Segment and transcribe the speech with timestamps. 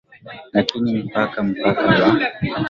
[0.53, 2.11] lakini mpaka mpaka wa